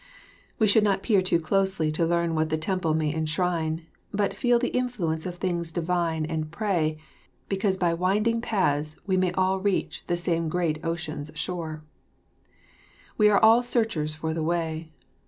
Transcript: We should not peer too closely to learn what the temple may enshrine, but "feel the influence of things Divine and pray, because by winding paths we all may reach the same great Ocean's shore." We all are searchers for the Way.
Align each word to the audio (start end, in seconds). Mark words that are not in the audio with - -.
We 0.57 0.65
should 0.65 0.83
not 0.83 1.03
peer 1.03 1.21
too 1.21 1.39
closely 1.39 1.91
to 1.91 2.07
learn 2.07 2.33
what 2.33 2.49
the 2.49 2.57
temple 2.57 2.95
may 2.95 3.13
enshrine, 3.13 3.85
but 4.11 4.33
"feel 4.33 4.57
the 4.57 4.73
influence 4.75 5.27
of 5.27 5.35
things 5.35 5.69
Divine 5.71 6.25
and 6.25 6.49
pray, 6.49 6.97
because 7.47 7.77
by 7.77 7.93
winding 7.93 8.41
paths 8.41 8.95
we 9.05 9.15
all 9.33 9.57
may 9.57 9.61
reach 9.63 10.01
the 10.07 10.17
same 10.17 10.49
great 10.49 10.83
Ocean's 10.83 11.29
shore." 11.35 11.83
We 13.19 13.29
all 13.29 13.59
are 13.59 13.61
searchers 13.61 14.15
for 14.15 14.33
the 14.33 14.41
Way. 14.41 14.89